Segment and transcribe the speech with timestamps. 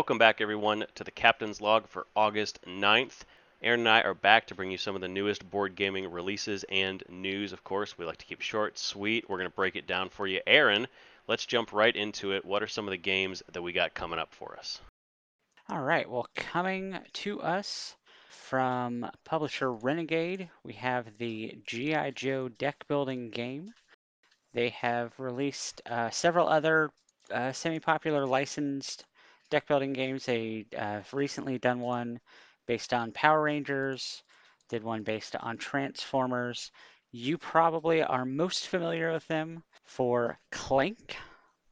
[0.00, 3.20] Welcome back, everyone, to the Captain's Log for August 9th.
[3.60, 6.64] Aaron and I are back to bring you some of the newest board gaming releases
[6.70, 7.98] and news, of course.
[7.98, 9.28] We like to keep short, sweet.
[9.28, 10.40] We're going to break it down for you.
[10.46, 10.88] Aaron,
[11.26, 12.46] let's jump right into it.
[12.46, 14.80] What are some of the games that we got coming up for us?
[15.68, 17.94] All right, well, coming to us
[18.30, 22.12] from publisher Renegade, we have the G.I.
[22.12, 23.74] Joe deck building game.
[24.54, 26.90] They have released uh, several other
[27.30, 29.04] uh, semi popular licensed
[29.50, 30.24] deck building games.
[30.24, 32.20] They uh, recently done one
[32.66, 34.22] based on Power Rangers,
[34.68, 36.70] did one based on Transformers.
[37.12, 41.16] You probably are most familiar with them for Clank,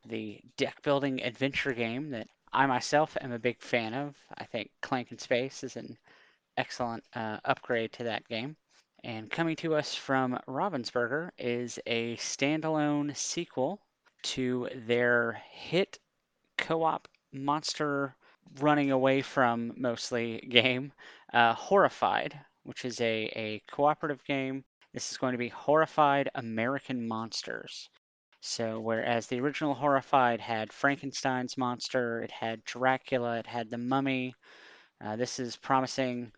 [0.06, 4.16] the deck building adventure game that I myself am a big fan of.
[4.36, 5.96] I think Clank in Space is an
[6.56, 8.56] excellent uh, upgrade to that game.
[9.04, 13.80] And coming to us from Ravensburger is a standalone sequel
[14.22, 16.00] to their hit
[16.56, 18.14] co op monster
[18.60, 20.92] running away from mostly game,
[21.32, 24.64] uh, Horrified, which is a, a cooperative game.
[24.94, 27.90] This is going to be Horrified American Monsters.
[28.40, 34.34] So, whereas the original Horrified had Frankenstein's monster, it had Dracula, it had the Mummy,
[35.00, 36.32] uh, this is promising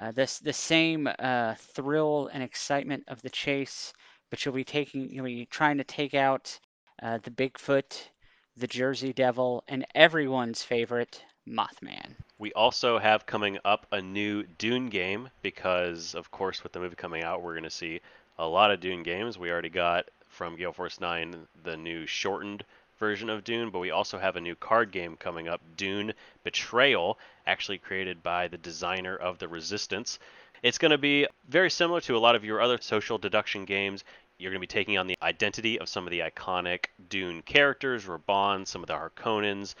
[0.00, 3.92] uh, this the same uh, thrill and excitement of the chase,
[4.30, 6.58] but you'll be taking you'll be trying to take out
[7.02, 8.10] uh, the Bigfoot,
[8.56, 12.14] the Jersey Devil, and everyone's favorite Mothman.
[12.38, 16.96] We also have coming up a new Dune game because, of course, with the movie
[16.96, 18.00] coming out, we're going to see
[18.38, 19.38] a lot of Dune games.
[19.38, 22.64] We already got from Gale Force 9 the new shortened
[22.98, 26.12] version of Dune, but we also have a new card game coming up, Dune
[26.44, 30.18] Betrayal, actually created by the designer of the Resistance.
[30.62, 34.04] It's going to be very similar to a lot of your other social deduction games.
[34.38, 38.06] You're going to be taking on the identity of some of the iconic Dune characters,
[38.06, 39.74] Rabban, some of the Harkonnens,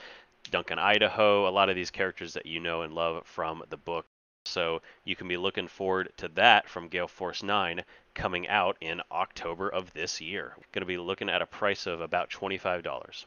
[0.50, 4.06] Duncan Idaho, a lot of these characters that you know and love from the book.
[4.44, 7.82] So you can be looking forward to that from Gale Force 9
[8.14, 10.56] coming out in October of this year.
[10.72, 13.24] Going to be looking at a price of about $25.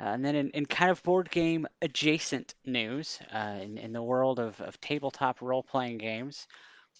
[0.00, 4.02] Uh, and then in, in kind of board game adjacent news, uh, in, in the
[4.02, 6.46] world of, of tabletop role playing games,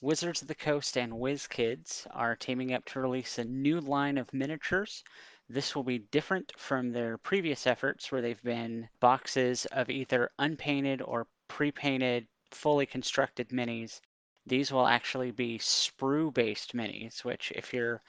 [0.00, 4.32] Wizards of the Coast and WizKids are teaming up to release a new line of
[4.32, 5.02] miniatures.
[5.48, 11.02] This will be different from their previous efforts, where they've been boxes of either unpainted
[11.02, 14.00] or pre painted, fully constructed minis
[14.48, 18.02] these will actually be sprue based minis, which if you're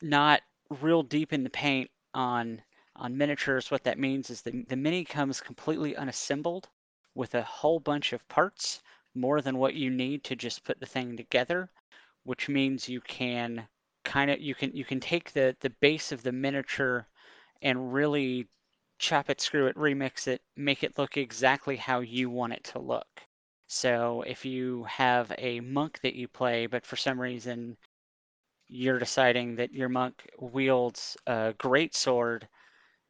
[0.00, 2.62] not real deep in the paint on
[2.94, 6.68] on miniatures, what that means is the, the mini comes completely unassembled
[7.14, 8.82] with a whole bunch of parts,
[9.14, 11.70] more than what you need to just put the thing together,
[12.24, 13.66] which means you can
[14.04, 17.06] kind of you can you can take the the base of the miniature
[17.62, 18.48] and really
[18.98, 22.78] chop it, screw it, remix it, make it look exactly how you want it to
[22.78, 23.06] look.
[23.66, 27.76] So if you have a monk that you play, but for some reason
[28.68, 32.48] you're deciding that your monk wields a great sword,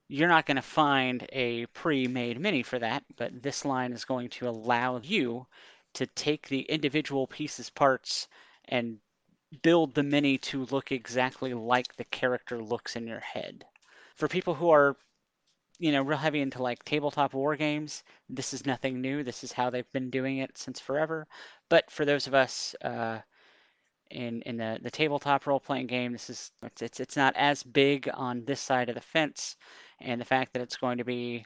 [0.09, 4.29] you're not going to find a pre-made mini for that, but this line is going
[4.31, 5.47] to allow you
[5.95, 8.29] to take the individual pieces parts
[8.67, 8.99] and
[9.63, 13.65] build the mini to look exactly like the character looks in your head.
[14.17, 14.97] For people who are
[15.83, 18.05] you know, real heavy into like tabletop war games.
[18.29, 19.25] This is nothing new.
[19.25, 21.27] This is how they've been doing it since forever.
[21.69, 23.19] But for those of us uh,
[24.11, 27.65] in in the, the tabletop role playing game, this is it's, it's it's not as
[27.65, 29.57] big on this side of the fence,
[30.01, 31.45] and the fact that it's going to be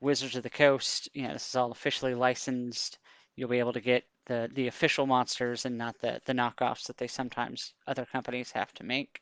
[0.00, 2.98] Wizards of the Coast, you know, this is all officially licensed.
[3.38, 6.96] You'll be able to get the the official monsters and not the the knockoffs that
[6.96, 9.20] they sometimes other companies have to make.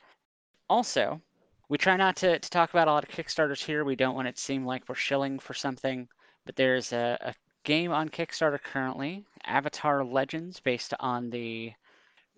[0.71, 1.21] Also,
[1.69, 3.85] we try not to, to talk about a lot of Kickstarters here.
[3.85, 6.09] We don't want it to seem like we're shilling for something,
[6.47, 7.35] but there's a, a
[7.65, 11.75] game on Kickstarter currently, Avatar Legends, based on the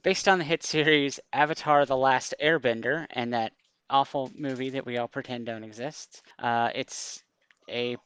[0.02, 3.52] based on the hit series Avatar: The Last Airbender, and that
[3.88, 6.22] awful movie that we all pretend don't exist.
[6.40, 7.22] Uh, it's
[7.70, 7.96] a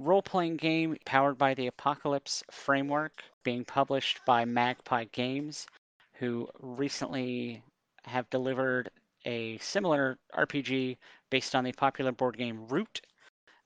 [0.00, 5.66] role-playing game powered by the Apocalypse framework, being published by Magpie Games,
[6.14, 7.62] who recently
[8.04, 8.90] have delivered
[9.26, 10.96] a similar RPG
[11.30, 13.00] based on the popular board game Root.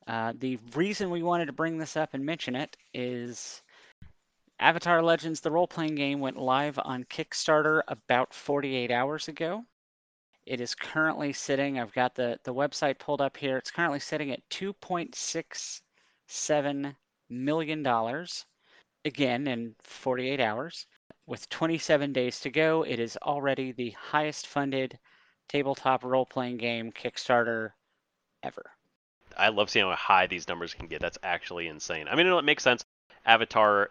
[0.06, 3.62] Uh, the reason we wanted to bring this up and mention it is
[4.58, 9.64] Avatar Legends, the role playing game, went live on Kickstarter about 48 hours ago.
[10.46, 14.30] It is currently sitting, I've got the, the website pulled up here, it's currently sitting
[14.30, 14.48] at
[16.28, 16.94] $2.67
[17.30, 18.26] million,
[19.04, 20.86] again in 48 hours.
[21.26, 24.98] With 27 days to go, it is already the highest funded
[25.48, 27.70] tabletop role playing game Kickstarter
[28.42, 28.70] ever.
[29.36, 31.00] I love seeing how high these numbers can get.
[31.00, 32.08] That's actually insane.
[32.08, 32.84] I mean, it makes sense.
[33.26, 33.90] Avatar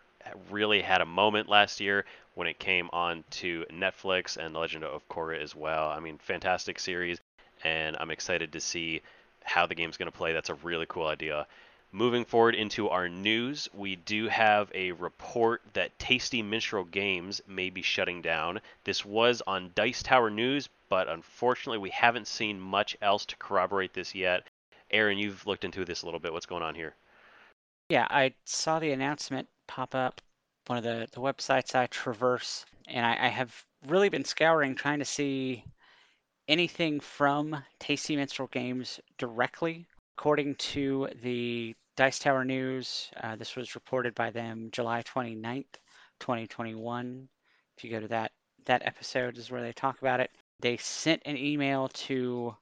[0.50, 4.84] really had a moment last year when it came on to Netflix and The Legend
[4.84, 5.90] of Korra as well.
[5.90, 7.20] I mean, fantastic series,
[7.64, 9.02] and I'm excited to see
[9.44, 10.34] how the game's going to play.
[10.34, 11.48] That's a really cool idea.
[11.96, 17.70] Moving forward into our news, we do have a report that Tasty Minstrel Games may
[17.70, 18.62] be shutting down.
[18.84, 23.94] This was on Dice Tower News, but unfortunately, we haven't seen much else to corroborate
[23.94, 24.48] this yet.
[24.90, 26.34] Aaron, you've looked into this a little bit.
[26.34, 26.96] What's going on here?
[27.90, 30.20] Yeah, I saw the announcement pop up
[30.66, 34.98] one of the, the websites I traverse, and I, I have really been scouring trying
[34.98, 35.64] to see
[36.48, 39.86] anything from Tasty Minstrel Games directly.
[40.18, 45.78] According to the Dice Tower News, uh, this was reported by them July 29th,
[46.20, 47.30] 2021.
[47.78, 48.32] If you go to that
[48.66, 50.32] that episode is where they talk about it.
[50.60, 52.56] They sent an email to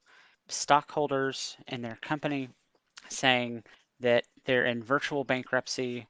[0.49, 2.49] stockholders in their company
[3.07, 3.63] saying
[4.01, 6.07] that they're in virtual bankruptcy.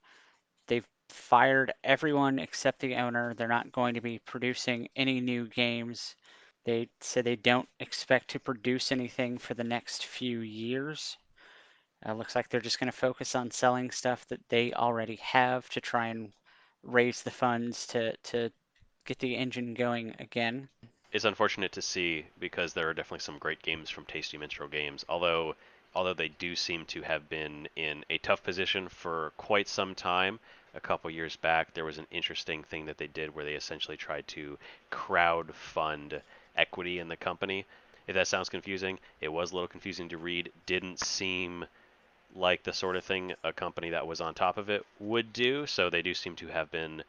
[0.68, 3.34] They've fired everyone except the owner.
[3.34, 6.16] They're not going to be producing any new games.
[6.64, 11.18] They said they don't expect to produce anything for the next few years.
[12.06, 15.69] Uh, looks like they're just going to focus on selling stuff that they already have
[15.69, 16.31] to try and
[16.83, 18.50] raise the funds to, to
[19.06, 20.68] get the engine going again.
[21.12, 25.06] It's unfortunate to see because there are definitely some great games from Tasty Minstrel Games.
[25.09, 25.56] Although,
[25.94, 30.39] although they do seem to have been in a tough position for quite some time.
[30.74, 33.98] A couple years back, there was an interesting thing that they did where they essentially
[33.98, 34.57] tried to
[34.89, 36.21] crowd fund
[36.56, 37.65] equity in the company.
[38.07, 40.51] If that sounds confusing, it was a little confusing to read.
[40.65, 41.65] Didn't seem
[42.36, 45.66] like the sort of thing a company that was on top of it would do.
[45.66, 47.04] So they do seem to have been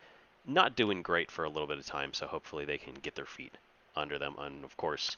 [0.47, 2.13] not doing great for a little bit of time.
[2.13, 3.57] So hopefully they can get their feet
[3.97, 4.35] under them.
[4.39, 5.17] And of course,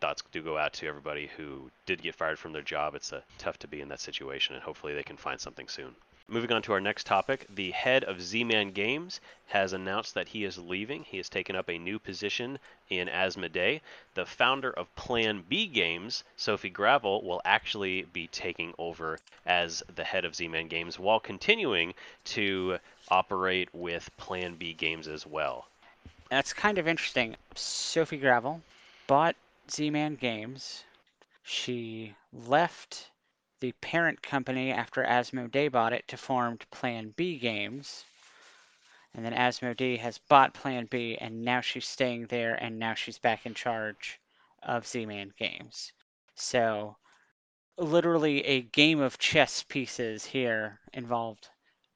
[0.00, 2.94] thoughts do go out to everybody who did get fired from their job.
[2.94, 5.94] It's uh, tough to be in that situation, and hopefully they can find something soon.
[6.28, 10.42] Moving on to our next topic, the head of Z-Man Games has announced that he
[10.42, 11.04] is leaving.
[11.04, 12.58] He has taken up a new position
[12.90, 13.80] in Asmodee.
[14.14, 20.02] The founder of Plan B Games, Sophie Gravel, will actually be taking over as the
[20.02, 21.94] head of Z-Man Games while continuing
[22.24, 22.78] to
[23.08, 25.68] operate with Plan B Games as well.
[26.28, 27.36] That's kind of interesting.
[27.54, 28.62] Sophie Gravel
[29.06, 29.36] bought
[29.70, 30.82] Z-Man Games.
[31.44, 33.10] She left
[33.60, 38.04] the parent company after Asmodee bought it to form Plan B Games.
[39.14, 43.18] And then Asmodee has bought Plan B, and now she's staying there, and now she's
[43.18, 44.20] back in charge
[44.62, 45.92] of Z-Man Games.
[46.34, 46.96] So,
[47.78, 51.48] literally a game of chess pieces here involved.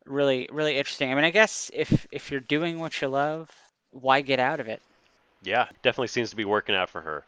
[0.07, 1.13] Really, really interesting.
[1.13, 3.51] I mean, I guess if if you're doing what you love,
[3.91, 4.81] why get out of it?
[5.43, 7.25] Yeah, definitely seems to be working out for her.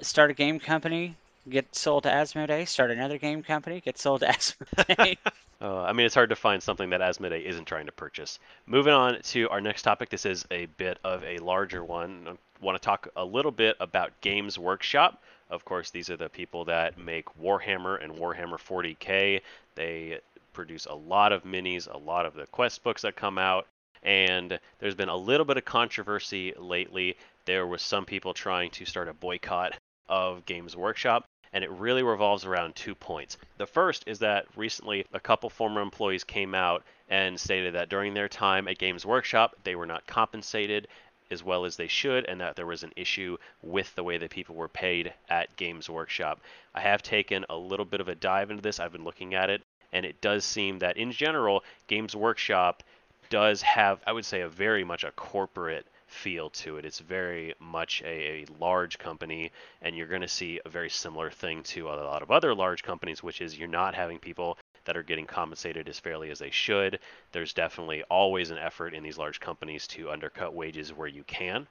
[0.00, 1.16] Start a game company,
[1.48, 5.18] get sold to Asmodee, start another game company, get sold to Asmodee.
[5.60, 8.38] uh, I mean, it's hard to find something that Asmodee isn't trying to purchase.
[8.66, 12.26] Moving on to our next topic, this is a bit of a larger one.
[12.28, 15.22] I want to talk a little bit about Games Workshop.
[15.50, 19.40] Of course, these are the people that make Warhammer and Warhammer 40k.
[19.74, 20.20] They
[20.52, 23.66] produce a lot of minis, a lot of the quest books that come out,
[24.02, 27.16] and there's been a little bit of controversy lately.
[27.44, 29.74] There was some people trying to start a boycott
[30.08, 33.38] of Games Workshop and it really revolves around two points.
[33.56, 38.12] The first is that recently a couple former employees came out and stated that during
[38.12, 40.88] their time at Games Workshop, they were not compensated
[41.30, 44.30] as well as they should, and that there was an issue with the way that
[44.30, 46.40] people were paid at Games Workshop.
[46.74, 49.48] I have taken a little bit of a dive into this, I've been looking at
[49.48, 52.82] it, and it does seem that in general, Games Workshop
[53.30, 56.84] does have, I would say, a very much a corporate feel to it.
[56.84, 59.50] It's very much a, a large company,
[59.82, 62.82] and you're going to see a very similar thing to a lot of other large
[62.82, 66.50] companies, which is you're not having people that are getting compensated as fairly as they
[66.50, 67.00] should.
[67.32, 71.66] There's definitely always an effort in these large companies to undercut wages where you can.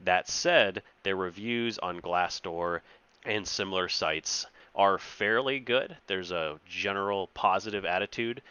[0.00, 2.80] That said, their reviews on Glassdoor
[3.24, 5.96] and similar sites are fairly good.
[6.06, 8.42] There's a general positive attitude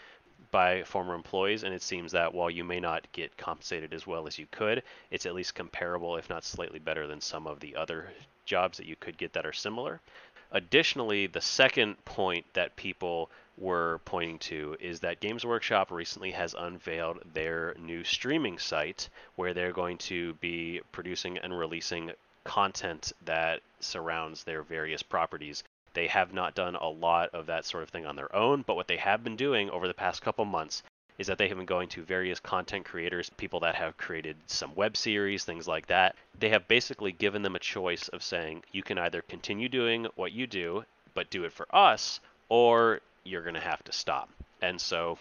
[0.55, 4.25] by former employees, and it seems that while you may not get compensated as well
[4.25, 4.81] as you could,
[5.11, 8.07] it's at least comparable, if not slightly better, than some of the other
[8.45, 9.99] jobs that you could get that are similar.
[10.53, 16.55] Additionally, the second point that people were pointing to is that Games Workshop recently has
[16.57, 22.11] unveiled their new streaming site where they're going to be producing and releasing
[22.45, 25.65] content that surrounds their various properties.
[25.95, 28.75] They have not done a lot of that sort of thing on their own, but
[28.75, 30.83] what they have been doing over the past couple months
[31.17, 34.75] is that they have been going to various content creators, people that have created some
[34.75, 36.15] web series, things like that.
[36.37, 40.33] They have basically given them a choice of saying, you can either continue doing what
[40.33, 40.83] you do,
[41.13, 44.29] but do it for us, or you're going to have to stop.
[44.61, 45.17] And so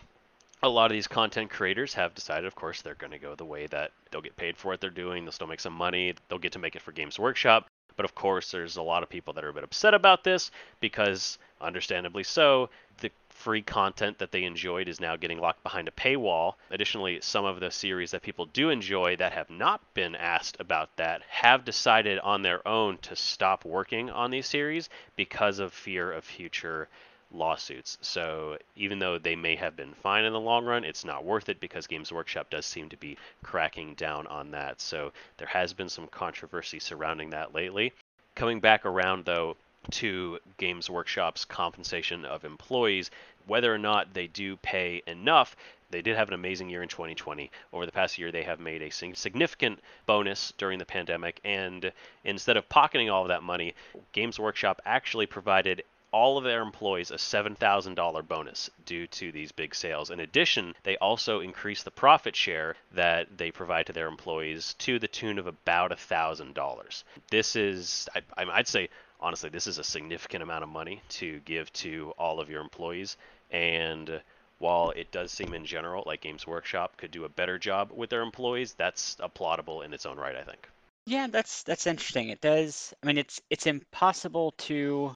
[0.65, 3.45] a lot of these content creators have decided, of course, they're going to go the
[3.45, 5.25] way that they'll get paid for what they're doing.
[5.25, 6.15] They'll still make some money.
[6.29, 7.67] They'll get to make it for Games Workshop.
[7.97, 10.51] But of course, there's a lot of people that are a bit upset about this
[10.81, 15.93] because, understandably so, the free content that they enjoyed is now getting locked behind a
[15.93, 16.55] paywall.
[16.71, 20.97] Additionally, some of the series that people do enjoy that have not been asked about
[20.97, 26.11] that have decided on their own to stop working on these series because of fear
[26.11, 26.89] of future
[27.35, 27.99] lawsuits.
[28.01, 31.49] So even though they may have been fine in the long run, it's not worth
[31.49, 34.81] it because Games Workshop does seem to be cracking down on that.
[34.81, 37.93] So there has been some controversy surrounding that lately.
[38.35, 39.57] Coming back around though
[39.91, 43.11] to Games Workshop's compensation of employees,
[43.47, 45.57] whether or not they do pay enough,
[45.91, 47.51] they did have an amazing year in 2020.
[47.73, 51.93] Over the past year, they have made a significant bonus during the pandemic, and
[52.25, 53.75] instead of pocketing all of that money,
[54.13, 55.85] Games Workshop actually provided
[56.15, 60.11] all of their employees a $7,000 bonus due to these big sales.
[60.11, 65.01] In addition, they also increase the profit share that they provide to their employees to
[65.01, 67.03] the tune of about $1,000.
[67.33, 71.73] This is, I, I'd say, honestly, this is a significant amount of money to give
[71.73, 73.17] to all of your employees.
[73.51, 74.23] And
[74.61, 78.11] while it does seem in general like Games Workshop could do a better job with
[78.11, 80.69] their employees, that's applaudable in its own right, I think.
[81.07, 82.29] Yeah, that's that's interesting.
[82.29, 82.95] It does.
[83.03, 85.13] I mean, it's it's impossible to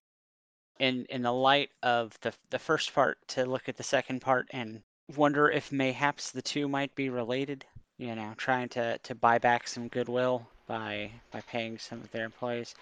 [0.79, 4.49] in in the light of the the first part to look at the second part
[4.51, 4.83] and
[5.17, 7.65] wonder if mayhaps the two might be related.
[7.99, 12.25] You know, trying to to buy back some goodwill by by paying some of their
[12.25, 12.75] employees.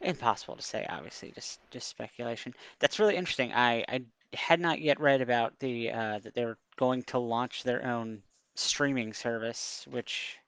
[0.00, 2.54] Impossible to say, obviously, just just speculation.
[2.78, 3.52] That's really interesting.
[3.52, 4.02] I I
[4.34, 8.22] had not yet read about the uh, that they're going to launch their own
[8.54, 10.38] streaming service, which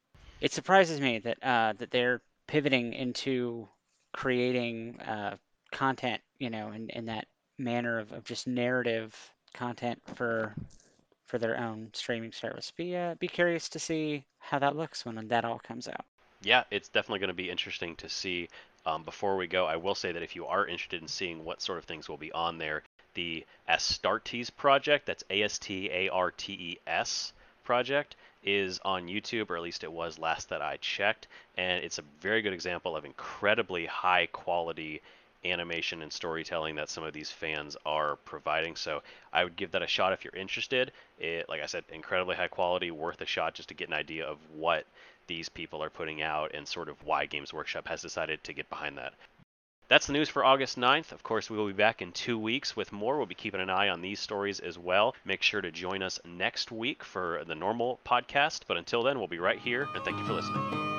[0.40, 3.68] it surprises me that uh, that they're pivoting into
[4.12, 5.36] creating uh,
[5.76, 7.26] content, you know, in, in that
[7.58, 9.14] manner of, of just narrative
[9.54, 10.54] content for
[11.26, 12.72] for their own streaming service.
[12.76, 16.04] Be uh, be curious to see how that looks when that all comes out.
[16.42, 18.48] Yeah, it's definitely going to be interesting to see.
[18.86, 21.60] Um, before we go, I will say that if you are interested in seeing what
[21.60, 26.08] sort of things will be on there, the Astartes project, that's A S T A
[26.08, 27.32] R T E S
[27.64, 28.14] project,
[28.44, 31.26] is on YouTube, or at least it was last that I checked,
[31.58, 35.02] and it's a very good example of incredibly high quality
[35.50, 38.76] animation and storytelling that some of these fans are providing.
[38.76, 40.92] So I would give that a shot if you're interested.
[41.18, 44.26] It, like I said, incredibly high quality, worth a shot just to get an idea
[44.26, 44.86] of what
[45.26, 48.68] these people are putting out and sort of why Games Workshop has decided to get
[48.68, 49.14] behind that.
[49.88, 51.12] That's the news for August 9th.
[51.12, 53.16] Of course, we will be back in two weeks with more.
[53.16, 55.14] We'll be keeping an eye on these stories as well.
[55.24, 58.62] Make sure to join us next week for the normal podcast.
[58.66, 60.95] But until then, we'll be right here, and thank you for listening.